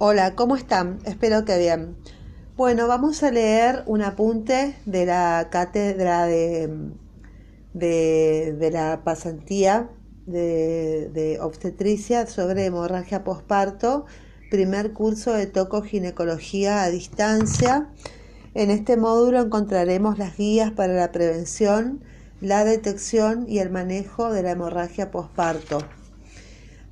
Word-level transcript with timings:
Hola, 0.00 0.36
¿cómo 0.36 0.54
están? 0.54 1.00
Espero 1.06 1.44
que 1.44 1.58
bien. 1.58 1.96
Bueno, 2.56 2.86
vamos 2.86 3.24
a 3.24 3.32
leer 3.32 3.82
un 3.86 4.00
apunte 4.02 4.76
de 4.86 5.04
la 5.04 5.48
cátedra 5.50 6.24
de, 6.26 6.92
de, 7.74 8.70
la 8.72 9.02
pasantía 9.02 9.90
de, 10.24 11.10
de, 11.12 11.40
obstetricia 11.40 12.28
sobre 12.28 12.66
hemorragia 12.66 13.24
posparto, 13.24 14.06
primer 14.52 14.92
curso 14.92 15.32
de 15.32 15.48
tocoginecología 15.48 16.84
a 16.84 16.90
distancia. 16.90 17.88
En 18.54 18.70
este 18.70 18.96
módulo 18.96 19.40
encontraremos 19.40 20.16
las 20.16 20.36
guías 20.36 20.70
para 20.70 20.92
la 20.92 21.10
prevención, 21.10 22.04
la 22.40 22.64
detección 22.64 23.46
y 23.48 23.58
el 23.58 23.70
manejo 23.70 24.32
de 24.32 24.44
la 24.44 24.52
hemorragia 24.52 25.10
posparto. 25.10 25.80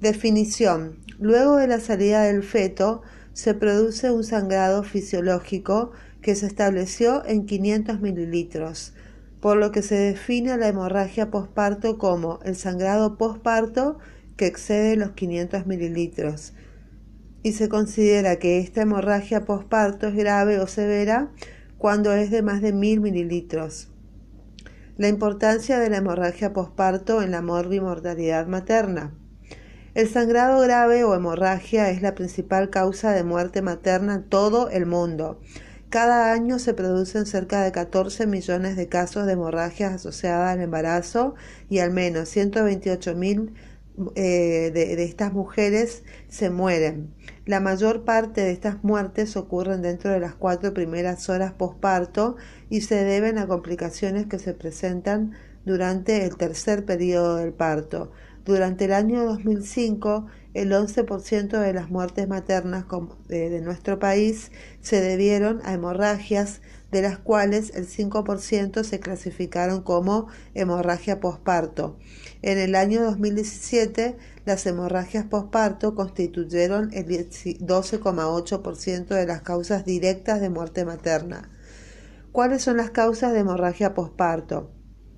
Definición. 0.01 0.99
Luego 1.19 1.57
de 1.57 1.67
la 1.69 1.81
salida 1.81 2.25
del 2.25 2.43
feto, 2.43 3.01
se 3.33 3.55
produce 3.55 4.11
un 4.11 4.25
sangrado 4.25 4.83
fisiológico 4.83 5.93
que 6.21 6.35
se 6.35 6.47
estableció 6.47 7.25
en 7.25 7.47
500 7.47 8.03
mililitros, 8.03 8.93
por 9.41 9.57
lo 9.57 9.73
que 9.73 9.81
se 9.81 9.95
define 9.95 10.55
la 10.59 10.69
hemorragia 10.69 11.31
posparto 11.31 11.97
como 11.97 12.41
el 12.45 12.57
sangrado 12.57 13.17
posparto 13.17 13.99
que 14.37 14.47
excede 14.47 14.97
los 14.97 15.13
500 15.13 15.67
mililitros. 15.67 16.53
Y 17.43 17.53
se 17.53 17.71
considera 17.71 18.37
que 18.37 18.59
esta 18.59 18.83
hemorragia 18.83 19.47
posparto 19.47 20.09
es 20.09 20.15
grave 20.15 20.61
o 20.61 20.67
severa 20.67 21.31
cuando 21.79 22.13
es 22.13 22.31
de 22.31 22.43
más 22.43 22.61
de 22.61 22.75
1000 22.75 23.01
mililitros. 23.01 23.89
La 24.99 25.09
importancia 25.09 25.79
de 25.79 25.89
la 25.89 25.99
hemorragia 25.99 26.53
posparto 26.53 27.23
en 27.23 27.31
la 27.31 27.41
morbimortalidad 27.41 28.47
materna. 28.47 29.15
El 29.97 30.11
sangrado 30.11 30.61
grave 30.61 31.05
o 31.05 31.15
hemorragia 31.15 31.89
es 31.89 32.03
la 32.03 32.15
principal 32.15 32.69
causa 32.69 33.13
de 33.13 33.25
muerte 33.25 33.63
materna 33.63 34.17
en 34.17 34.25
todo 34.25 34.69
el 34.69 34.85
mundo. 34.85 35.41
Cada 35.89 36.35
año 36.35 36.59
se 36.59 36.75
producen 36.75 37.25
cerca 37.25 37.63
de 37.63 37.73
14 37.73 38.27
millones 38.27 38.77
de 38.77 38.91
casos 38.91 39.25
de 39.25 39.33
hemorragias 39.33 39.95
asociadas 39.95 40.53
al 40.53 40.61
embarazo 40.61 41.35
y 41.71 41.79
al 41.79 41.93
menos 41.93 42.29
128 42.29 43.15
mil 43.15 43.55
eh, 44.17 44.71
de, 44.75 44.97
de, 44.97 45.05
estas 45.05 45.33
mujeres 45.33 46.03
se 46.29 46.51
mueren. 46.51 47.15
La 47.47 47.61
mayor 47.61 48.05
parte 48.05 48.43
de 48.43 48.51
estas 48.51 48.85
muertes 48.85 49.35
ocurren 49.35 49.81
dentro 49.81 50.11
de 50.11 50.21
las 50.21 50.35
cuatro 50.35 50.75
primeras 50.75 51.27
horas 51.31 51.53
posparto 51.55 52.37
y 52.69 52.83
se 52.83 53.03
deben 53.03 53.39
a 53.39 53.47
complicaciones 53.47 54.27
que 54.27 54.39
se 54.39 54.53
presentan 54.53 55.33
durante 55.65 56.27
el 56.27 56.37
tercer 56.37 56.85
periodo 56.85 57.37
del 57.37 57.55
parto. 57.55 58.13
Durante 58.47 58.85
el 58.85 58.93
año 58.93 59.25
2005, 59.25 60.27
el 60.55 60.71
11% 60.71 61.61
de 61.61 61.73
las 61.73 61.91
muertes 61.91 62.29
maternas 62.29 62.85
de 63.27 63.61
nuestro 63.61 63.99
país 63.99 64.53
se 64.81 65.01
debieron 65.01 65.61
a 65.65 65.75
hemorragias, 65.75 66.61
de 66.93 67.03
las 67.03 67.19
cuales 67.19 67.73
el 67.75 67.89
5% 67.89 68.85
se 68.85 69.01
clasificaron 69.01 69.83
como 69.83 70.29
hemorragia 70.55 71.19
posparto. 71.19 71.99
En 72.41 72.59
el 72.59 72.77
año 72.77 73.03
2017, 73.03 74.17
las 74.45 74.65
hemorragias 74.65 75.25
posparto 75.25 75.97
constituyeron 75.97 76.91
el 76.93 77.09
12,8% 77.09 79.07
de 79.09 79.27
las 79.27 79.43
causas 79.43 79.85
directas 79.85 80.41
de 80.41 80.51
muerte 80.51 80.85
materna. 80.85 81.51
¿Cuáles 82.31 82.63
son 82.63 82.77
las 82.77 82.91
causas 82.93 83.33
de 83.33 83.41
hemorragia 83.41 83.93
posparto? 83.93 84.71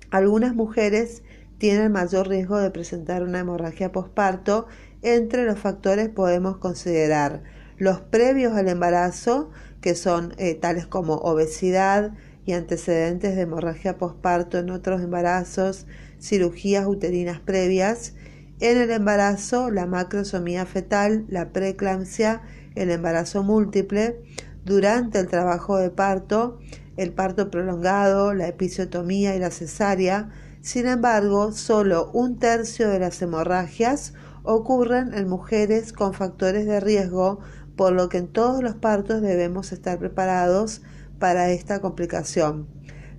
Algunas 0.09 0.55
mujeres 0.55 1.21
tienen 1.59 1.91
mayor 1.91 2.29
riesgo 2.29 2.57
de 2.57 2.71
presentar 2.71 3.21
una 3.21 3.39
hemorragia 3.39 3.91
posparto. 3.91 4.65
Entre 5.01 5.45
los 5.45 5.59
factores 5.59 6.09
podemos 6.09 6.57
considerar 6.57 7.43
los 7.77 7.99
previos 7.99 8.53
al 8.53 8.69
embarazo, 8.69 9.51
que 9.81 9.93
son 9.93 10.33
eh, 10.37 10.55
tales 10.55 10.87
como 10.87 11.15
obesidad 11.15 12.13
y 12.45 12.53
antecedentes 12.53 13.35
de 13.35 13.41
hemorragia 13.41 13.97
posparto 13.97 14.57
en 14.57 14.69
otros 14.69 15.01
embarazos, 15.01 15.85
cirugías 16.19 16.87
uterinas 16.87 17.39
previas. 17.39 18.13
En 18.61 18.77
el 18.77 18.89
embarazo, 18.91 19.69
la 19.69 19.85
macrosomía 19.85 20.65
fetal, 20.65 21.25
la 21.29 21.51
preeclampsia, 21.51 22.41
el 22.75 22.89
embarazo 22.89 23.43
múltiple. 23.43 24.21
Durante 24.65 25.19
el 25.19 25.27
trabajo 25.27 25.77
de 25.77 25.89
parto, 25.89 26.59
el 26.97 27.11
parto 27.11 27.51
prolongado, 27.51 28.33
la 28.33 28.47
episiotomía 28.47 29.35
y 29.35 29.39
la 29.39 29.51
cesárea 29.51 30.29
sin 30.61 30.87
embargo, 30.87 31.53
solo 31.53 32.11
un 32.11 32.37
tercio 32.37 32.89
de 32.89 32.99
las 32.99 33.21
hemorragias 33.21 34.13
ocurren 34.43 35.13
en 35.13 35.29
mujeres 35.29 35.93
con 35.93 36.13
factores 36.13 36.65
de 36.65 36.79
riesgo, 36.79 37.39
por 37.77 37.93
lo 37.93 38.09
que 38.09 38.17
en 38.17 38.27
todos 38.27 38.61
los 38.61 38.75
partos 38.75 39.21
debemos 39.21 39.71
estar 39.71 39.97
preparados 39.99 40.81
para 41.17 41.49
esta 41.51 41.79
complicación. 41.79 42.67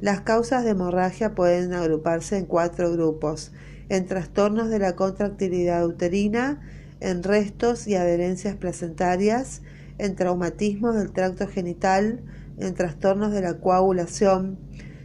Las 0.00 0.20
causas 0.20 0.64
de 0.64 0.70
hemorragia 0.70 1.34
pueden 1.34 1.72
agruparse 1.72 2.36
en 2.36 2.44
cuatro 2.44 2.92
grupos, 2.92 3.52
en 3.88 4.06
trastornos 4.06 4.68
de 4.68 4.78
la 4.78 4.94
contractilidad 4.94 5.86
uterina, 5.86 6.60
en 7.00 7.22
restos 7.22 7.86
y 7.86 7.96
adherencias 7.96 8.56
placentarias, 8.56 9.62
en 9.96 10.14
traumatismos 10.14 10.94
del 10.94 11.12
tracto 11.12 11.48
genital, 11.48 12.22
en 12.58 12.74
trastornos 12.74 13.32
de 13.32 13.40
la 13.40 13.60
coagulación, 13.60 14.58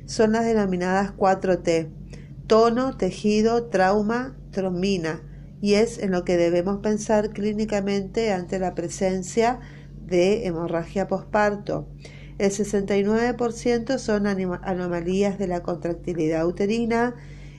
son 0.05 0.33
las 0.33 0.45
denominadas 0.45 1.13
4T 1.15 1.89
tono, 2.47 2.97
tejido, 2.97 3.65
trauma, 3.65 4.37
trombina, 4.51 5.21
y 5.61 5.75
es 5.75 5.97
en 5.97 6.11
lo 6.11 6.23
que 6.25 6.37
debemos 6.37 6.79
pensar 6.79 7.31
clínicamente 7.31 8.31
ante 8.31 8.59
la 8.59 8.75
presencia 8.75 9.59
de 10.05 10.45
hemorragia 10.45 11.07
posparto. 11.07 11.87
El 12.37 12.51
69% 12.51 13.97
son 13.97 14.27
anomalías 14.27 15.39
de 15.39 15.47
la 15.47 15.63
contractilidad 15.63 16.45
uterina, 16.45 17.15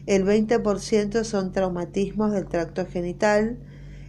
el 0.07 0.25
20% 0.25 1.25
son 1.25 1.53
traumatismos 1.53 2.33
del 2.33 2.47
tracto 2.47 2.87
genital, 2.87 3.59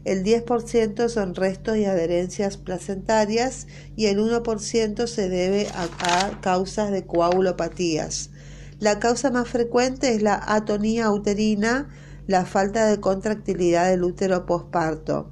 el 0.04 0.24
10% 0.24 1.09
son 1.09 1.36
restos 1.36 1.78
y 1.78 1.86
adherencias 1.86 2.58
placentarias 2.58 3.68
y 3.96 4.06
el 4.06 4.20
1% 4.20 5.08
se 5.08 5.28
debe 5.28 5.68
a, 5.74 6.40
causas 6.40 6.92
de 6.92 7.06
coagulopatías. 7.06 8.30
La 8.80 9.00
causa 9.00 9.32
más 9.32 9.50
frecuente 9.50 10.14
es 10.14 10.22
la 10.22 10.40
atonía 10.46 11.10
uterina, 11.10 11.90
la 12.28 12.46
falta 12.46 12.86
de 12.86 13.00
contractilidad 13.00 13.90
del 13.90 14.04
útero 14.04 14.46
posparto. 14.46 15.32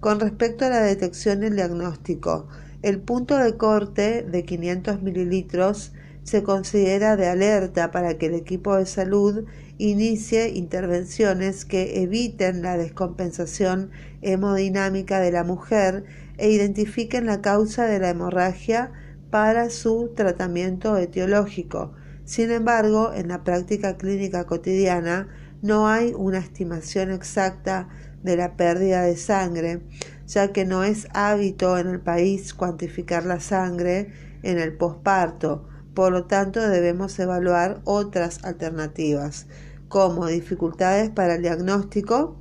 Con 0.00 0.20
respecto 0.20 0.66
a 0.66 0.68
la 0.68 0.82
detección 0.82 1.42
y 1.42 1.46
el 1.46 1.56
diagnóstico, 1.56 2.46
el 2.82 3.00
punto 3.00 3.38
de 3.38 3.56
corte 3.56 4.22
de 4.22 4.44
500 4.44 5.00
mililitros 5.00 5.92
se 6.24 6.42
considera 6.42 7.16
de 7.16 7.26
alerta 7.26 7.90
para 7.90 8.18
que 8.18 8.26
el 8.26 8.34
equipo 8.34 8.76
de 8.76 8.84
salud 8.84 9.46
inicie 9.78 10.50
intervenciones 10.50 11.64
que 11.64 12.02
eviten 12.02 12.60
la 12.60 12.76
descompensación 12.76 13.92
hemodinámica 14.20 15.20
de 15.20 15.32
la 15.32 15.42
mujer 15.42 16.04
e 16.36 16.50
identifiquen 16.50 17.24
la 17.24 17.40
causa 17.40 17.86
de 17.86 17.98
la 17.98 18.10
hemorragia 18.10 18.92
para 19.30 19.70
su 19.70 20.12
tratamiento 20.14 20.98
etiológico. 20.98 21.94
Sin 22.24 22.50
embargo, 22.50 23.12
en 23.12 23.28
la 23.28 23.44
práctica 23.44 23.96
clínica 23.96 24.44
cotidiana 24.44 25.28
no 25.60 25.88
hay 25.88 26.14
una 26.16 26.38
estimación 26.38 27.10
exacta 27.10 27.88
de 28.22 28.36
la 28.36 28.56
pérdida 28.56 29.02
de 29.02 29.16
sangre, 29.16 29.82
ya 30.26 30.52
que 30.52 30.64
no 30.64 30.84
es 30.84 31.06
hábito 31.12 31.78
en 31.78 31.88
el 31.88 32.00
país 32.00 32.54
cuantificar 32.54 33.26
la 33.26 33.40
sangre 33.40 34.12
en 34.42 34.58
el 34.58 34.74
posparto. 34.74 35.68
Por 35.94 36.12
lo 36.12 36.24
tanto, 36.24 36.60
debemos 36.66 37.18
evaluar 37.18 37.82
otras 37.84 38.42
alternativas, 38.42 39.46
como 39.88 40.26
dificultades 40.26 41.10
para 41.10 41.34
el 41.34 41.42
diagnóstico. 41.42 42.40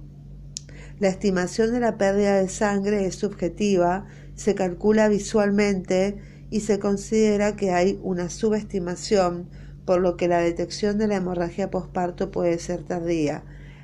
La 1.00 1.09
estimación 1.09 1.73
de 1.73 1.81
la 1.81 1.97
pérdida 1.97 2.35
de 2.35 2.47
sangre 2.47 3.05
es 3.05 3.15
subjetiva, 3.15 4.05
se 4.35 4.55
calcula 4.55 5.09
visualmente 5.09 6.18
y 6.50 6.62
se 6.62 6.79
considera 6.79 7.56
que 7.57 7.71
hay 7.71 8.00
una 8.01 8.29
subestimación 8.29 9.50
por 9.85 10.01
lo 10.01 10.18
que 10.18 10.27
la 10.27 10.39
detección 10.39 10.97
de 10.97 11.07
la 11.07 11.15
hemorragia 11.15 11.69
posparto 11.69 12.31
puede 12.31 12.59
ser 12.59 12.83
tardía. 12.83 13.44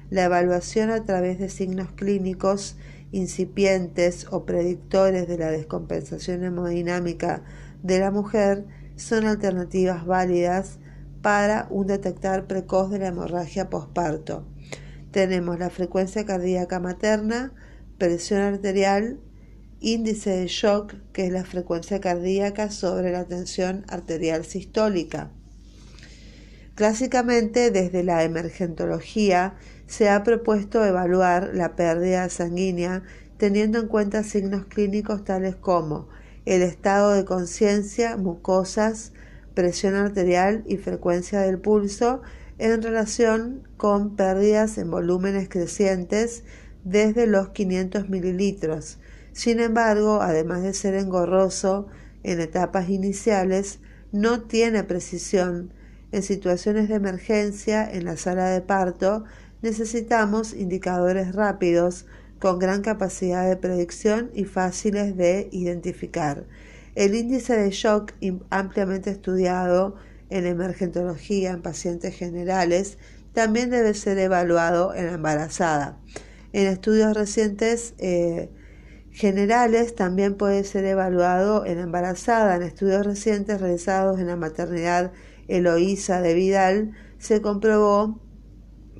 La 0.10 0.26
evaluación 0.26 0.90
a 0.90 1.04
través 1.04 1.40
de 1.40 1.50
signos 1.50 1.92
clínicos 1.92 2.78
incipientes 3.12 4.28
o 4.32 4.46
predictores 4.46 5.28
de 5.28 5.38
la 5.38 5.52
descompensación 5.52 6.44
hemodinámica 6.44 7.44
de 7.84 8.00
la 8.00 8.12
mujer 8.12 8.66
son 8.96 9.26
alternativas 9.26 10.06
válidas 10.06 10.80
para 11.22 11.68
un 11.70 11.88
detectar 11.88 12.48
precoz 12.48 12.92
de 12.92 13.00
la 13.00 13.08
hemorragia 13.08 13.70
posparto. 13.70 14.46
Tenemos 15.12 15.58
la 15.60 15.70
frecuencia 15.70 16.26
cardíaca 16.26 16.80
materna, 16.80 17.54
presión 17.98 18.42
arterial, 18.42 19.20
índice 19.80 20.32
de 20.32 20.48
shock, 20.48 20.94
que 21.14 21.26
es 21.26 21.32
la 21.32 21.46
frecuencia 21.46 22.00
cardíaca 22.00 22.70
sobre 22.70 23.12
la 23.12 23.26
tensión 23.26 23.86
arterial 23.88 24.46
sistólica. 24.46 25.32
Clásicamente, 26.80 27.72
desde 27.72 28.04
la 28.06 28.24
emergentología, 28.24 29.56
se 29.86 30.08
ha 30.08 30.24
propuesto 30.24 30.86
evaluar 30.86 31.52
la 31.54 31.76
pérdida 31.76 32.30
sanguínea 32.30 33.04
teniendo 33.36 33.80
en 33.80 33.88
cuenta 33.88 34.24
signos 34.24 34.64
clínicos 34.64 35.26
tales 35.26 35.58
como 35.58 36.08
el 36.46 36.62
estado 36.62 37.12
de 37.12 37.26
conciencia, 37.26 38.16
mucosas, 38.16 39.12
presión 39.56 39.96
arterial 39.96 40.64
y 40.68 40.78
frecuencia 40.78 41.42
del 41.42 41.60
pulso 41.60 42.22
en 42.60 42.82
relación 42.82 43.68
con 43.76 44.16
pérdidas 44.16 44.78
en 44.78 44.90
volúmenes 44.90 45.50
crecientes 45.50 46.46
desde 46.86 47.28
los 47.28 47.50
500 47.50 48.08
mililitros. 48.08 49.00
Sin 49.34 49.60
embargo, 49.60 50.22
además 50.22 50.64
de 50.64 50.74
ser 50.74 50.96
engorroso 50.96 51.88
en 52.24 52.40
etapas 52.40 52.88
iniciales, 52.88 53.80
no 54.14 54.44
tiene 54.44 54.86
precisión. 54.86 55.74
En 56.12 56.24
situaciones 56.24 56.90
de 56.90 56.96
emergencia 56.96 57.90
en 57.90 58.06
la 58.06 58.18
sala 58.18 58.50
de 58.50 58.62
parto 58.62 59.26
necesitamos 59.62 60.54
indicadores 60.54 61.36
rápidos 61.36 62.06
con 62.40 62.58
gran 62.58 62.82
capacidad 62.82 63.48
de 63.48 63.58
predicción 63.58 64.32
y 64.34 64.46
fáciles 64.46 65.16
de 65.16 65.50
identificar. 65.52 66.46
El 66.96 67.14
índice 67.14 67.56
de 67.56 67.70
shock 67.70 68.14
ampliamente 68.50 69.12
estudiado 69.12 69.96
en 70.30 70.46
emergentología 70.46 71.52
en 71.52 71.62
pacientes 71.62 72.16
generales 72.16 72.98
también 73.34 73.70
debe 73.70 73.94
ser 73.94 74.18
evaluado 74.18 74.94
en 74.94 75.08
la 75.08 75.14
embarazada. 75.14 75.98
En 76.52 76.68
estudios 76.68 77.16
recientes 77.16 77.94
eh, 78.00 78.50
generales 79.12 79.96
también 79.96 80.36
puede 80.36 80.64
ser 80.64 80.86
evaluado 80.86 81.66
en 81.66 81.78
la 81.78 81.84
embarazada. 81.84 82.56
En 82.56 82.64
estudios 82.64 83.06
recientes 83.06 83.62
realizados 83.62 84.20
en 84.20 84.28
la 84.28 84.36
maternidad 84.36 85.12
Eloísa 85.50 86.22
de 86.22 86.34
Vidal 86.36 86.92
se 87.18 87.42
comprobó 87.42 88.22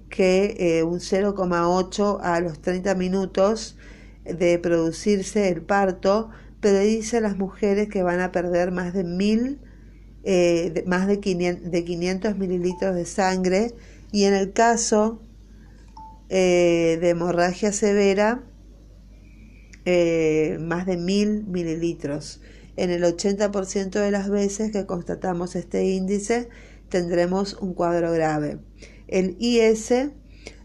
que 0.10 0.56
eh, 0.60 0.84
un 0.84 1.00
0,8 1.00 2.20
a 2.22 2.40
los 2.42 2.60
30 2.62 2.96
minutos 2.96 3.78
de 4.26 4.60
producirse 4.60 5.50
el 5.50 5.62
parto 5.62 6.30
predice 6.60 7.18
a 7.18 7.22
las 7.22 7.38
mujeres 7.38 7.88
que 7.88 8.04
van 8.04 8.20
a 8.20 8.32
perder 8.32 8.72
más 8.72 8.94
de 8.94 9.04
mil, 9.04 9.60
eh, 10.24 10.84
más 10.88 11.08
de 11.08 11.20
500, 11.20 11.72
de 11.72 11.86
500, 11.86 12.38
mililitros 12.38 12.96
de 12.96 13.06
sangre 13.06 13.74
y 14.12 14.26
en 14.26 14.34
el 14.34 14.52
caso 14.52 15.22
eh, 16.30 16.98
de 17.00 17.10
hemorragia 17.10 17.72
severa 17.72 18.44
más 20.60 20.86
de 20.86 20.98
mil 20.98 21.46
mililitros. 21.48 22.42
En 22.80 22.92
el 22.92 23.04
80% 23.04 23.90
de 24.00 24.10
las 24.10 24.30
veces 24.30 24.72
que 24.72 24.86
constatamos 24.86 25.58
este 25.58 25.84
índice 25.84 26.48
tendremos 26.88 27.56
un 27.56 27.74
cuadro 27.74 28.14
grave. 28.14 28.60
El 29.10 29.36
IS 29.38 29.92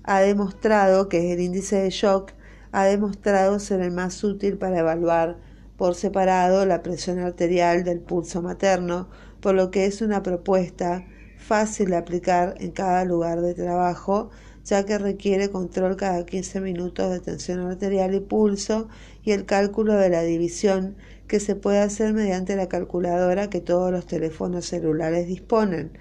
ha 0.05 0.21
demostrado, 0.21 1.09
que 1.09 1.19
es 1.19 1.35
el 1.35 1.41
índice 1.41 1.75
de 1.83 1.91
shock, 1.91 2.31
ha 2.71 2.85
demostrado 2.85 3.59
ser 3.59 3.81
el 3.81 3.91
más 3.91 4.23
útil 4.23 4.59
para 4.59 4.79
evaluar 4.79 5.39
por 5.77 5.97
separado 5.97 6.65
la 6.67 6.85
presión 6.85 7.19
arterial 7.19 7.83
del 7.83 7.99
pulso 7.99 8.43
materno, 8.43 9.09
por 9.41 9.57
lo 9.57 9.73
que 9.73 9.87
es 9.87 10.01
una 10.01 10.23
propuesta 10.23 11.05
fácil 11.47 11.91
de 11.91 11.97
aplicar 11.97 12.55
en 12.59 12.71
cada 12.71 13.05
lugar 13.05 13.41
de 13.41 13.55
trabajo, 13.55 14.31
ya 14.65 14.85
que 14.87 14.99
requiere 14.99 15.51
control 15.51 15.97
cada 15.97 16.25
15 16.25 16.61
minutos 16.61 17.11
de 17.11 17.21
tensión 17.21 17.61
arterial 17.61 18.15
y 18.15 18.21
pulso 18.21 18.89
y 19.23 19.33
el 19.33 19.45
cálculo 19.45 19.95
de 19.95 20.09
la 20.09 20.23
división 20.23 20.97
que 21.29 21.41
se 21.41 21.55
puede 21.55 21.81
hacer 21.81 22.15
mediante 22.15 22.57
la 22.57 22.69
calculadora 22.69 23.51
que 23.51 23.61
todos 23.61 23.93
los 23.93 24.07
teléfonos 24.07 24.65
celulares 24.65 25.27
disponen 25.27 25.93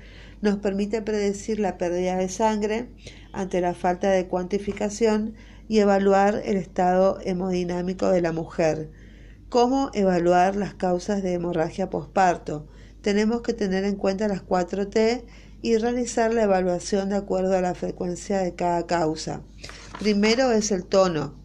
nos 0.44 0.58
permite 0.58 1.02
predecir 1.02 1.60
la 1.60 1.78
pérdida 1.78 2.18
de 2.18 2.28
sangre 2.28 2.90
ante 3.32 3.62
la 3.62 3.74
falta 3.74 4.12
de 4.12 4.28
cuantificación 4.28 5.36
y 5.70 5.80
evaluar 5.80 6.42
el 6.44 6.58
estado 6.58 7.18
hemodinámico 7.24 8.10
de 8.10 8.20
la 8.20 8.34
mujer. 8.34 8.92
¿Cómo 9.48 9.90
evaluar 9.94 10.58
las 10.58 10.74
causas 10.74 11.24
de 11.24 11.34
hemorragia 11.34 11.90
posparto? 11.90 12.68
Tenemos 13.04 13.42
que 13.42 13.54
tener 13.54 13.84
en 13.84 13.98
cuenta 13.98 14.30
las 14.30 14.46
4T 14.46 15.26
y 15.62 15.78
realizar 15.78 16.34
la 16.34 16.44
evaluación 16.44 17.10
de 17.10 17.18
acuerdo 17.18 17.58
a 17.58 17.62
la 17.62 17.76
frecuencia 17.76 18.40
de 18.40 18.56
cada 18.56 18.88
causa. 18.88 19.42
Primero 20.00 20.54
es 20.54 20.72
el 20.72 20.86
tono. 20.86 21.36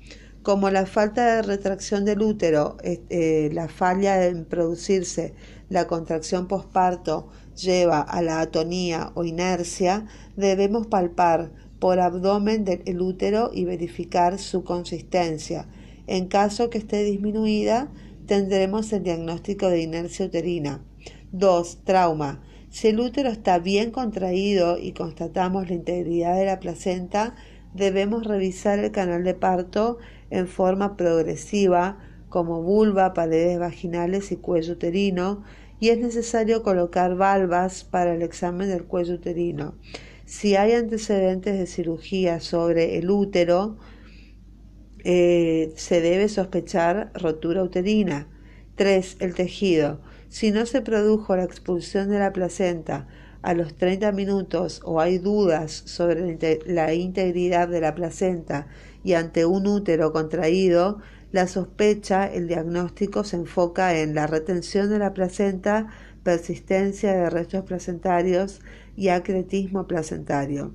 Como 0.44 0.70
la 0.70 0.86
falta 0.86 1.34
de 1.34 1.42
retracción 1.42 2.04
del 2.04 2.22
útero, 2.22 2.76
eh, 2.84 3.50
la 3.52 3.66
falla 3.66 4.24
en 4.26 4.44
producirse 4.44 5.34
la 5.68 5.88
contracción 5.88 6.46
posparto 6.46 7.28
lleva 7.56 8.00
a 8.02 8.22
la 8.22 8.40
atonía 8.40 9.10
o 9.14 9.24
inercia, 9.24 10.06
debemos 10.36 10.86
palpar 10.86 11.50
por 11.80 11.98
abdomen 11.98 12.64
del 12.64 13.00
útero 13.00 13.50
y 13.52 13.64
verificar 13.64 14.38
su 14.38 14.62
consistencia. 14.62 15.66
En 16.06 16.28
caso 16.28 16.70
que 16.70 16.78
esté 16.78 17.02
disminuida, 17.02 17.90
tendremos 18.26 18.92
el 18.92 19.02
diagnóstico 19.02 19.68
de 19.68 19.82
inercia 19.82 20.26
uterina. 20.26 20.84
2. 21.32 21.84
Trauma. 21.84 22.42
Si 22.70 22.88
el 22.88 23.00
útero 23.00 23.30
está 23.30 23.58
bien 23.58 23.90
contraído 23.90 24.78
y 24.78 24.92
constatamos 24.92 25.68
la 25.68 25.74
integridad 25.74 26.36
de 26.36 26.46
la 26.46 26.60
placenta, 26.60 27.34
debemos 27.74 28.26
revisar 28.26 28.78
el 28.78 28.90
canal 28.90 29.24
de 29.24 29.34
parto 29.34 29.98
en 30.30 30.46
forma 30.46 30.96
progresiva, 30.96 31.98
como 32.28 32.62
vulva, 32.62 33.14
paredes 33.14 33.58
vaginales 33.58 34.32
y 34.32 34.36
cuello 34.36 34.74
uterino, 34.74 35.42
y 35.80 35.88
es 35.90 35.98
necesario 35.98 36.62
colocar 36.62 37.16
valvas 37.16 37.84
para 37.84 38.14
el 38.14 38.22
examen 38.22 38.68
del 38.68 38.84
cuello 38.84 39.14
uterino. 39.14 39.74
Si 40.26 40.56
hay 40.56 40.72
antecedentes 40.72 41.58
de 41.58 41.66
cirugía 41.66 42.40
sobre 42.40 42.98
el 42.98 43.10
útero, 43.10 43.78
eh, 45.04 45.72
se 45.76 46.02
debe 46.02 46.28
sospechar 46.28 47.12
rotura 47.14 47.62
uterina. 47.62 48.28
3. 48.74 49.16
El 49.20 49.34
tejido. 49.34 50.00
Si 50.28 50.50
no 50.50 50.66
se 50.66 50.82
produjo 50.82 51.36
la 51.36 51.44
expulsión 51.44 52.10
de 52.10 52.18
la 52.18 52.32
placenta 52.32 53.06
a 53.40 53.54
los 53.54 53.74
30 53.76 54.12
minutos 54.12 54.80
o 54.84 55.00
hay 55.00 55.18
dudas 55.18 55.72
sobre 55.72 56.38
la 56.66 56.92
integridad 56.92 57.68
de 57.68 57.80
la 57.80 57.94
placenta 57.94 58.66
y 59.02 59.14
ante 59.14 59.46
un 59.46 59.66
útero 59.66 60.12
contraído, 60.12 60.98
la 61.32 61.46
sospecha, 61.46 62.26
el 62.26 62.48
diagnóstico 62.48 63.24
se 63.24 63.36
enfoca 63.36 63.98
en 63.98 64.14
la 64.14 64.26
retención 64.26 64.90
de 64.90 64.98
la 64.98 65.14
placenta, 65.14 65.88
persistencia 66.22 67.14
de 67.14 67.30
restos 67.30 67.64
placentarios 67.64 68.60
y 68.96 69.08
acretismo 69.08 69.86
placentario. 69.86 70.74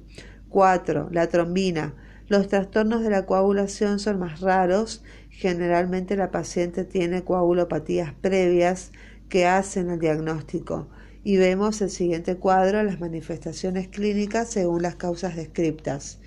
4. 0.49 1.09
La 1.11 1.27
trombina. 1.27 1.95
Los 2.27 2.47
trastornos 2.47 3.03
de 3.03 3.09
la 3.09 3.25
coagulación 3.25 3.99
son 3.99 4.19
más 4.19 4.39
raros. 4.39 5.03
Generalmente 5.29 6.15
la 6.15 6.31
paciente 6.31 6.85
tiene 6.85 7.23
coagulopatías 7.23 8.13
previas 8.13 8.91
que 9.33 9.47
hacen 9.47 9.89
el 9.89 9.97
diagnóstico. 9.97 10.89
Y 11.23 11.37
vemos 11.37 11.81
el 11.81 11.89
siguiente 11.89 12.35
cuadro, 12.35 12.83
las 12.83 12.99
manifestaciones 12.99 13.87
clínicas 13.87 14.47
según 14.51 14.83
las 14.83 14.95
causas 14.95 15.35
descriptas. 15.35 16.19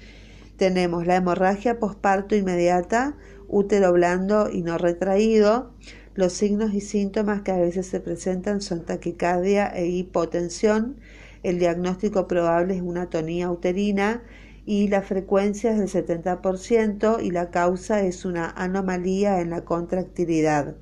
Tenemos 0.56 1.06
la 1.06 1.14
hemorragia 1.14 1.78
posparto 1.78 2.34
inmediata, 2.34 3.14
útero 3.46 3.92
blando 3.92 4.50
y 4.50 4.62
no 4.62 4.76
retraído. 4.76 5.70
Los 6.16 6.32
signos 6.32 6.74
y 6.74 6.80
síntomas 6.80 7.42
que 7.42 7.52
a 7.52 7.58
veces 7.58 7.86
se 7.86 8.00
presentan 8.00 8.60
son 8.60 8.84
taquicardia 8.84 9.68
e 9.68 9.86
hipotensión. 9.86 10.96
El 11.44 11.60
diagnóstico 11.60 12.26
probable 12.26 12.74
es 12.74 12.82
una 12.82 13.08
tonía 13.08 13.52
uterina 13.52 14.24
y 14.64 14.88
la 14.88 15.02
frecuencia 15.02 15.70
es 15.70 15.78
del 15.78 16.06
70% 16.06 17.22
y 17.22 17.30
la 17.30 17.52
causa 17.52 18.00
es 18.00 18.24
una 18.24 18.50
anomalía 18.50 19.40
en 19.40 19.50
la 19.50 19.64
contractilidad. 19.64 20.74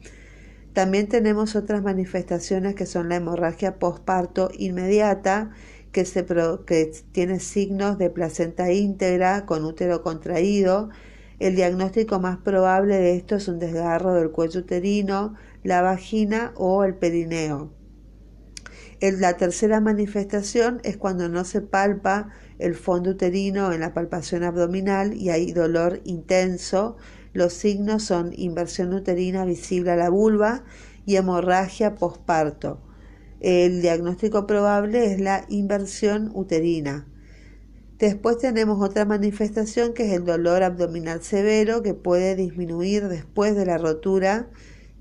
También 0.75 1.09
tenemos 1.09 1.55
otras 1.55 1.83
manifestaciones 1.83 2.75
que 2.75 2.85
son 2.85 3.09
la 3.09 3.17
hemorragia 3.17 3.79
postparto 3.79 4.51
inmediata, 4.59 5.53
que, 5.93 6.93
tiene 7.13 7.39
signos 7.39 7.97
de 7.97 8.11
placenta 8.11 8.73
íntegra 8.73 9.47
con 9.47 9.65
útero 9.65 10.03
contraído, 10.03 10.91
el 11.39 11.55
diagnóstico 11.55 12.19
más 12.19 12.39
probable 12.39 12.97
de 12.97 13.17
esto 13.17 13.37
es 13.37 13.47
un 13.47 13.61
desgarro 13.61 14.15
del 14.15 14.33
cuello 14.33 14.61
uterino, 14.61 15.35
la 15.63 15.81
vagina 15.81 16.53
o 16.57 16.83
el 16.83 16.97
perineo. 16.97 17.73
la 19.01 19.37
tercera 19.37 19.81
manifestación 19.81 20.81
es 20.83 20.97
cuando 20.97 21.29
no 21.29 21.45
se 21.45 21.61
palpa 21.61 22.31
el 22.59 22.75
fondo 22.75 23.11
uterino 23.11 23.73
en 23.73 23.81
la 23.81 23.95
palpación 23.95 24.43
abdominal 24.43 25.15
y 25.15 25.31
hay 25.31 25.53
dolor 25.53 26.01
intenso. 26.05 26.97
Los 27.35 27.53
signos 27.53 28.05
son 28.05 28.33
inversión 28.37 28.95
uterina 28.95 29.45
visible 29.45 29.91
a 29.91 29.97
la 29.97 30.09
vulva 30.09 30.63
y 31.05 31.17
hemorragia 31.17 31.97
posparto. 31.97 32.81
El 33.41 33.83
diagnóstico 33.83 34.47
probable 34.47 35.13
es 35.13 35.21
la 35.21 35.45
inversión 35.49 36.31
uterina. 36.33 37.09
Después 37.99 38.39
tenemos 38.39 38.81
otra 38.81 39.05
manifestación 39.05 39.95
que 39.95 40.07
es 40.07 40.13
el 40.13 40.25
dolor 40.25 40.63
abdominal 40.63 41.23
severo 41.23 41.83
que 41.83 41.93
puede 41.93 42.37
disminuir 42.37 43.09
después 43.09 43.57
de 43.57 43.67
la 43.67 43.79
rotura 43.79 44.49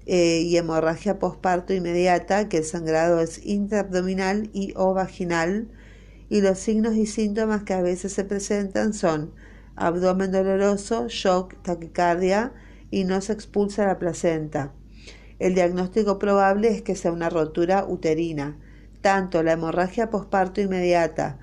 eh, 0.07 0.41
y 0.41 0.57
hemorragia 0.57 1.19
posparto 1.19 1.73
inmediata, 1.73 2.49
que 2.49 2.57
el 2.57 2.63
sangrado 2.63 3.19
es 3.19 3.45
intraabdominal 3.45 4.49
y 4.53 4.73
o 4.75 4.95
vaginal. 4.95 5.69
Y 6.29 6.41
los 6.41 6.57
signos 6.57 6.95
y 6.95 7.05
síntomas 7.05 7.61
que 7.61 7.73
a 7.73 7.81
veces 7.83 8.11
se 8.11 8.23
presentan 8.23 8.93
son 8.93 9.33
abdomen 9.75 10.31
doloroso, 10.31 11.07
shock, 11.07 11.55
taquicardia, 11.61 12.53
y 12.91 13.05
no 13.05 13.21
se 13.21 13.33
expulsa 13.33 13.87
la 13.87 13.97
placenta. 13.97 14.71
El 15.39 15.55
diagnóstico 15.55 16.19
probable 16.19 16.69
es 16.69 16.81
que 16.83 16.95
sea 16.95 17.11
una 17.11 17.29
rotura 17.29 17.85
uterina. 17.87 18.57
Tanto 19.01 19.43
la 19.43 19.53
hemorragia 19.53 20.09
posparto 20.09 20.61
inmediata 20.61 21.39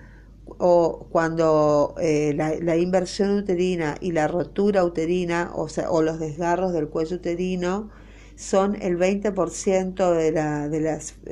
o 0.59 1.07
cuando 1.11 1.95
eh, 2.01 2.33
la, 2.35 2.77
inversión 2.77 3.31
uterina 3.37 3.97
y 4.01 4.13
la 4.13 4.29
rotura 4.29 4.85
uterina 4.85 5.51
o, 5.55 5.69
o 5.89 6.03
los 6.03 6.19
desgarros 6.19 6.73
del 6.73 6.89
cuello 6.89 7.17
uterino 7.17 7.91
son 8.37 8.81
el 8.81 8.99
20% 8.99 10.15
de, 10.15 10.33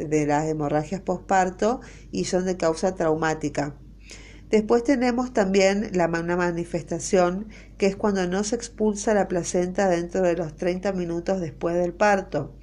de 0.07 0.27
las 0.27 0.47
hemorragias 0.47 1.01
posparto 1.01 1.81
y 2.13 2.25
son 2.25 2.45
de 2.45 2.57
causa 2.57 2.95
traumática. 2.95 3.75
Después 4.51 4.83
tenemos 4.83 5.35
también 5.35 5.91
la, 5.93 6.07
una 6.07 6.37
manifestación 6.37 7.49
que 7.77 7.87
es 7.87 7.97
cuando 7.97 8.27
no 8.27 8.45
se 8.45 8.57
expulsa 8.57 9.13
la 9.13 9.29
placenta 9.29 9.89
dentro 9.89 10.23
de 10.23 10.37
los 10.37 10.57
30 10.57 10.93
minutos 10.93 11.41
después 11.41 11.75
del 11.75 11.93
parto. 11.93 12.55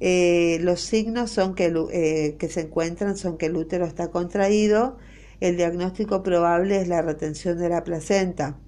Eh, 0.00 0.58
los 0.62 0.80
signos 0.80 1.30
son 1.30 1.54
eh, 1.58 2.36
que 2.38 2.48
se 2.48 2.60
encuentran 2.62 3.16
son 3.16 3.36
que 3.36 3.46
el 3.46 3.56
útero 3.56 3.84
está 3.84 4.10
contraído, 4.10 4.98
el 5.40 5.56
diagnóstico 5.56 6.22
probable 6.22 6.80
es 6.80 6.88
la 6.88 7.02
retención 7.02 7.58
de 7.58 7.68
la 7.68 7.84
placenta. 7.84 8.58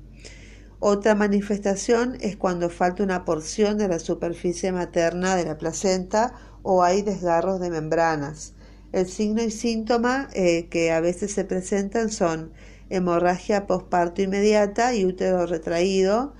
Otra 0.80 1.14
manifestación 1.14 2.18
es 2.20 2.36
cuando 2.36 2.68
falta 2.68 3.02
una 3.02 3.24
porción 3.24 3.78
de 3.78 3.88
la 3.88 3.98
superficie 3.98 4.70
materna 4.70 5.34
de 5.34 5.46
la 5.46 5.56
placenta 5.56 6.34
o 6.62 6.82
hay 6.82 7.00
desgarros 7.00 7.58
de 7.58 7.70
membranas. 7.70 8.53
El 8.94 9.08
signo 9.08 9.42
y 9.42 9.50
síntoma 9.50 10.28
eh, 10.34 10.68
que 10.70 10.92
a 10.92 11.00
veces 11.00 11.32
se 11.32 11.44
presentan 11.44 12.10
son 12.10 12.52
hemorragia 12.90 13.66
posparto 13.66 14.22
inmediata 14.22 14.94
y 14.94 15.04
útero 15.04 15.46
retraído. 15.46 16.32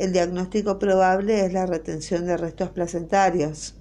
El 0.00 0.12
diagnóstico 0.12 0.80
probable 0.80 1.46
es 1.46 1.52
la 1.52 1.66
retención 1.66 2.26
de 2.26 2.36
restos 2.36 2.70
placentarios. 2.70 3.76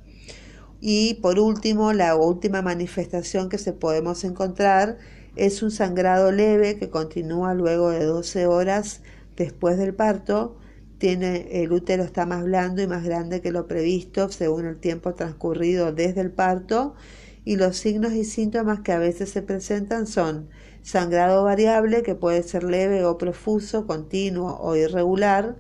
Y 0.79 1.15
por 1.15 1.39
último, 1.39 1.91
la 1.91 2.15
última 2.15 2.61
manifestación 2.61 3.49
que 3.49 3.57
se 3.57 3.73
podemos 3.73 4.23
encontrar 4.23 4.99
es 5.35 5.63
un 5.63 5.71
sangrado 5.71 6.31
leve 6.31 6.77
que 6.77 6.91
continúa 6.91 7.55
luego 7.55 7.89
de 7.89 8.05
12 8.05 8.45
horas 8.45 9.01
después 9.37 9.79
del 9.79 9.95
parto. 9.95 10.55
Tiene, 10.99 11.63
el 11.63 11.71
útero 11.71 12.03
está 12.03 12.27
más 12.27 12.43
blando 12.43 12.83
y 12.83 12.87
más 12.87 13.03
grande 13.03 13.41
que 13.41 13.51
lo 13.51 13.65
previsto 13.65 14.29
según 14.29 14.67
el 14.67 14.77
tiempo 14.77 15.15
transcurrido 15.15 15.93
desde 15.93 16.21
el 16.21 16.29
parto 16.29 16.93
y 17.45 17.55
los 17.55 17.77
signos 17.77 18.13
y 18.13 18.25
síntomas 18.25 18.81
que 18.81 18.91
a 18.91 18.99
veces 18.99 19.29
se 19.29 19.41
presentan 19.41 20.07
son 20.07 20.49
sangrado 20.81 21.43
variable 21.43 22.03
que 22.03 22.15
puede 22.15 22.43
ser 22.43 22.63
leve 22.63 23.05
o 23.05 23.17
profuso, 23.17 23.85
continuo 23.85 24.57
o 24.61 24.75
irregular 24.75 25.55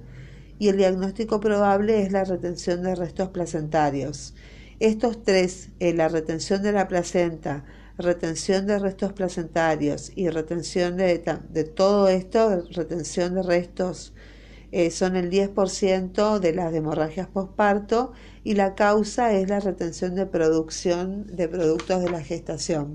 y 0.59 0.67
el 0.67 0.77
diagnóstico 0.77 1.39
probable 1.39 2.01
es 2.03 2.11
la 2.11 2.25
retención 2.25 2.83
de 2.83 2.95
restos 2.95 3.29
placentarios. 3.29 4.35
Estos 4.79 5.23
tres, 5.23 5.69
eh, 5.79 5.93
la 5.93 6.09
retención 6.09 6.61
de 6.61 6.71
la 6.73 6.87
placenta, 6.87 7.65
retención 7.97 8.67
de 8.67 8.79
restos 8.79 9.13
placentarios 9.13 10.11
y 10.15 10.29
retención 10.29 10.97
de, 10.97 11.23
de 11.49 11.63
todo 11.63 12.07
esto, 12.09 12.63
retención 12.71 13.35
de 13.35 13.43
restos, 13.43 14.13
eh, 14.71 14.91
son 14.91 15.15
el 15.15 15.29
10% 15.29 16.39
de 16.39 16.53
las 16.53 16.73
hemorragias 16.73 17.27
posparto 17.27 18.13
y 18.43 18.53
la 18.53 18.75
causa 18.75 19.33
es 19.33 19.49
la 19.49 19.59
retención 19.59 20.15
de 20.15 20.25
producción 20.25 21.27
de 21.27 21.47
productos 21.47 22.01
de 22.03 22.09
la 22.11 22.21
gestación. 22.21 22.93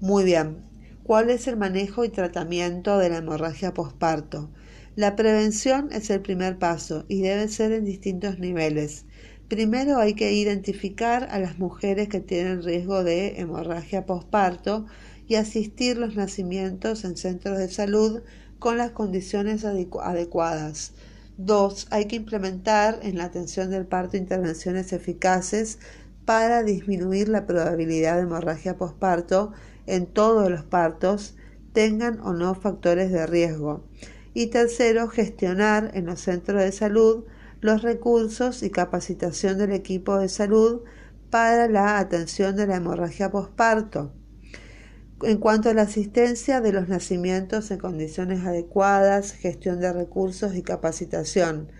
Muy 0.00 0.24
bien, 0.24 0.58
¿cuál 1.02 1.30
es 1.30 1.46
el 1.46 1.56
manejo 1.56 2.04
y 2.04 2.10
tratamiento 2.10 2.98
de 2.98 3.08
la 3.08 3.18
hemorragia 3.18 3.72
posparto? 3.72 4.50
La 4.94 5.16
prevención 5.16 5.88
es 5.92 6.10
el 6.10 6.20
primer 6.20 6.58
paso 6.58 7.04
y 7.08 7.22
debe 7.22 7.48
ser 7.48 7.72
en 7.72 7.84
distintos 7.84 8.38
niveles. 8.38 9.04
Primero 9.48 9.98
hay 9.98 10.14
que 10.14 10.32
identificar 10.32 11.28
a 11.30 11.38
las 11.38 11.58
mujeres 11.58 12.08
que 12.08 12.20
tienen 12.20 12.62
riesgo 12.62 13.04
de 13.04 13.40
hemorragia 13.40 14.04
posparto 14.04 14.86
y 15.28 15.36
asistir 15.36 15.98
los 15.98 16.16
nacimientos 16.16 17.04
en 17.04 17.16
centros 17.16 17.58
de 17.58 17.68
salud 17.68 18.22
con 18.58 18.78
las 18.78 18.92
condiciones 18.92 19.64
adecuadas. 19.64 20.92
Dos, 21.38 21.86
hay 21.90 22.06
que 22.06 22.16
implementar 22.16 23.00
en 23.02 23.18
la 23.18 23.24
atención 23.24 23.70
del 23.70 23.86
parto 23.86 24.16
intervenciones 24.16 24.92
eficaces 24.92 25.78
para 26.24 26.62
disminuir 26.62 27.28
la 27.28 27.46
probabilidad 27.46 28.16
de 28.16 28.22
hemorragia 28.22 28.76
posparto 28.76 29.52
en 29.86 30.06
todos 30.06 30.50
los 30.50 30.64
partos, 30.64 31.36
tengan 31.72 32.20
o 32.20 32.32
no 32.32 32.54
factores 32.54 33.12
de 33.12 33.26
riesgo. 33.26 33.84
Y 34.34 34.46
tercero, 34.46 35.08
gestionar 35.08 35.90
en 35.94 36.06
los 36.06 36.20
centros 36.20 36.62
de 36.62 36.72
salud 36.72 37.24
los 37.60 37.82
recursos 37.82 38.62
y 38.62 38.70
capacitación 38.70 39.58
del 39.58 39.72
equipo 39.72 40.18
de 40.18 40.28
salud 40.28 40.82
para 41.30 41.68
la 41.68 41.98
atención 41.98 42.56
de 42.56 42.66
la 42.66 42.76
hemorragia 42.76 43.30
posparto. 43.30 44.12
En 45.22 45.38
cuanto 45.38 45.70
a 45.70 45.74
la 45.74 45.82
asistencia 45.82 46.60
de 46.60 46.72
los 46.72 46.88
nacimientos 46.88 47.70
en 47.70 47.78
condiciones 47.78 48.44
adecuadas, 48.44 49.32
gestión 49.32 49.80
de 49.80 49.92
recursos 49.92 50.54
y 50.54 50.62
capacitación, 50.62 51.72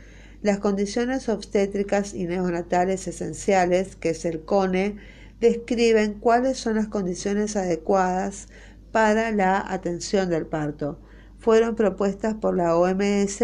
las 0.43 0.59
condiciones 0.59 1.29
obstétricas 1.29 2.15
y 2.15 2.27
neonatales 2.27 3.07
esenciales, 3.09 3.97
que 3.97 4.11
es 4.11 4.25
el 4.25 4.45
CONE, 4.45 4.97
describen 5.41 6.15
cuáles 6.15 6.57
son 6.57 6.77
las 6.77 6.89
condiciones 6.89 7.57
adecuadas 7.57 8.49
para 8.91 9.31
la 9.33 9.61
atención 9.73 10.31
del 10.31 10.47
parto 10.47 10.99
fueron 11.47 11.77
propuestas 11.77 12.35
por 12.35 12.57
la 12.57 12.77
OMS 12.77 13.41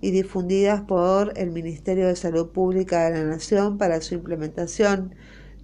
y 0.00 0.10
difundidas 0.10 0.80
por 0.80 1.32
el 1.38 1.52
Ministerio 1.52 2.08
de 2.08 2.16
Salud 2.16 2.48
Pública 2.48 3.04
de 3.04 3.18
la 3.18 3.24
Nación 3.24 3.78
para 3.78 4.00
su 4.00 4.14
implementación. 4.14 5.14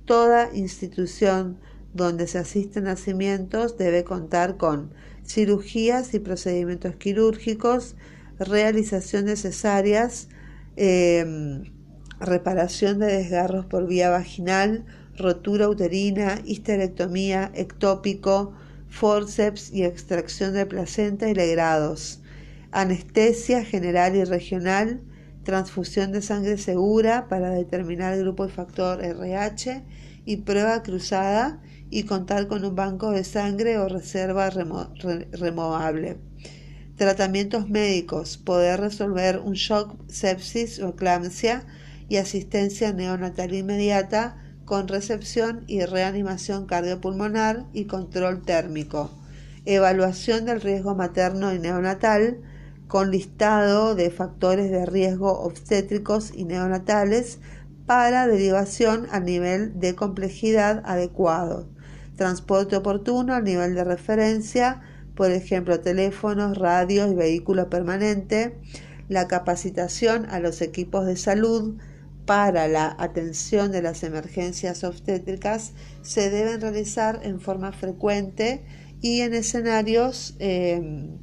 Toda 0.04 0.54
institución 0.54 1.58
donde 1.92 2.26
se 2.26 2.38
asisten 2.38 2.84
nacimientos 2.84 3.76
debe 3.76 4.04
contar 4.04 4.56
con 4.56 4.92
cirugías 5.26 6.14
y 6.14 6.20
procedimientos 6.20 6.96
quirúrgicos, 6.96 7.96
realización 8.38 9.26
de 9.26 9.36
cesáreas, 9.36 10.28
em, 10.76 11.64
reparación 12.20 12.98
de 12.98 13.06
desgarros 13.06 13.66
por 13.66 13.86
vía 13.86 14.10
vaginal, 14.10 14.84
rotura 15.16 15.68
uterina, 15.68 16.40
histerectomía, 16.44 17.50
ectópico, 17.54 18.54
forceps 18.88 19.72
y 19.72 19.84
extracción 19.84 20.54
de 20.54 20.66
placenta 20.66 21.28
y 21.28 21.34
legrados, 21.34 22.20
anestesia 22.72 23.64
general 23.64 24.16
y 24.16 24.24
regional, 24.24 25.00
transfusión 25.44 26.12
de 26.12 26.22
sangre 26.22 26.58
segura 26.58 27.28
para 27.28 27.50
determinar 27.50 28.14
el 28.14 28.20
grupo 28.20 28.46
y 28.46 28.50
factor 28.50 29.02
RH 29.02 29.84
y 30.24 30.38
prueba 30.38 30.82
cruzada 30.82 31.60
y 31.90 32.04
contar 32.04 32.46
con 32.46 32.64
un 32.64 32.74
banco 32.74 33.10
de 33.10 33.24
sangre 33.24 33.78
o 33.78 33.88
reserva 33.88 34.48
removable. 34.50 36.18
Tratamientos 36.96 37.68
médicos, 37.68 38.36
poder 38.38 38.80
resolver 38.80 39.38
un 39.38 39.54
shock, 39.54 39.96
sepsis 40.08 40.78
o 40.80 40.90
eclampsia 40.90 41.64
y 42.08 42.16
asistencia 42.16 42.92
neonatal 42.92 43.54
inmediata 43.54 44.36
con 44.64 44.86
recepción 44.86 45.64
y 45.66 45.84
reanimación 45.84 46.66
cardiopulmonar 46.66 47.66
y 47.72 47.86
control 47.86 48.42
térmico, 48.42 49.10
evaluación 49.64 50.44
del 50.44 50.60
riesgo 50.60 50.94
materno 50.94 51.52
y 51.52 51.58
neonatal 51.58 52.40
con 52.86 53.10
listado 53.10 53.94
de 53.94 54.10
factores 54.10 54.70
de 54.70 54.84
riesgo 54.84 55.40
obstétricos 55.40 56.32
y 56.34 56.44
neonatales 56.44 57.38
para 57.86 58.26
derivación 58.26 59.06
a 59.10 59.20
nivel 59.20 59.80
de 59.80 59.94
complejidad 59.94 60.82
adecuado, 60.84 61.68
transporte 62.20 62.76
oportuno 62.76 63.32
al 63.32 63.44
nivel 63.44 63.74
de 63.74 63.82
referencia, 63.82 64.82
por 65.14 65.30
ejemplo, 65.30 65.80
teléfonos, 65.80 66.58
radios 66.58 67.10
y 67.10 67.14
vehículo 67.14 67.70
permanente, 67.70 68.60
la 69.08 69.26
capacitación 69.26 70.26
a 70.28 70.38
los 70.38 70.60
equipos 70.60 71.06
de 71.06 71.16
salud, 71.16 71.78
para 72.26 72.68
la 72.68 72.94
atención 72.98 73.72
de 73.72 73.80
las 73.80 74.02
emergencias 74.02 74.84
obstétricas 74.84 75.72
se 76.02 76.28
deben 76.28 76.60
realizar 76.60 77.20
en 77.22 77.40
forma 77.40 77.72
frecuente 77.72 78.66
y 79.00 79.22
en 79.22 79.32
escenarios 79.32 80.36
em, 80.40 81.16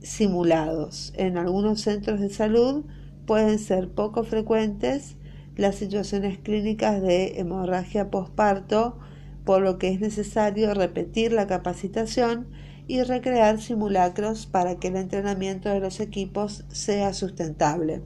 simulados. 0.00 1.12
En 1.14 1.36
algunos 1.36 1.82
centros 1.82 2.20
de 2.20 2.30
salud 2.30 2.86
pueden 3.26 3.58
ser 3.58 3.90
poco 3.90 4.24
frecuentes 4.24 5.18
las 5.56 5.76
situaciones 5.76 6.38
clínicas 6.38 7.00
de 7.00 7.38
hemorragia 7.38 8.10
postparto, 8.10 8.98
por 9.44 9.62
lo 9.62 9.78
que 9.78 9.88
es 9.88 10.00
necesario 10.00 10.74
repetir 10.74 11.32
la 11.32 11.46
capacitación 11.46 12.48
y 12.86 13.02
recrear 13.02 13.60
simulacros 13.60 14.46
para 14.46 14.76
que 14.76 14.88
el 14.88 14.96
entrenamiento 14.96 15.68
de 15.68 15.80
los 15.80 16.00
equipos 16.00 16.64
sea 16.68 17.12
sustentable. 17.12 18.00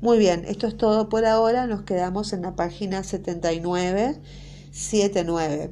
Muy 0.00 0.18
bien, 0.18 0.44
esto 0.46 0.66
es 0.66 0.76
todo 0.76 1.08
por 1.08 1.24
ahora. 1.24 1.66
Nos 1.66 1.82
quedamos 1.82 2.32
en 2.32 2.42
la 2.42 2.56
página 2.56 3.02
7979. 3.02 5.70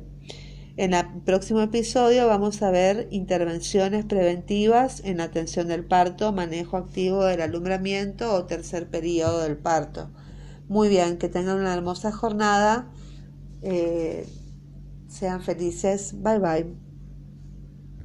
En 0.79 0.95
el 0.95 1.05
próximo 1.27 1.61
episodio 1.61 2.27
vamos 2.27 2.63
a 2.63 2.71
ver 2.71 3.07
intervenciones 3.11 4.07
preventivas 4.07 5.03
en 5.05 5.21
atención 5.21 5.69
del 5.69 5.85
parto, 5.85 6.33
manejo 6.33 6.79
activo 6.79 7.25
del 7.25 7.43
alumbramiento 7.43 8.33
o 8.33 8.47
tercer 8.47 8.89
periodo 8.89 9.43
del 9.43 9.59
parto. 9.59 10.09
Muy 10.69 10.89
bien, 10.89 11.19
que 11.19 11.29
tengan 11.29 11.59
una 11.59 11.75
hermosa 11.75 12.13
jornada. 12.13 12.91
Eh, 13.63 14.27
sean 15.09 15.43
felices. 15.43 16.15
Bye 16.23 16.39
bye. 16.41 16.92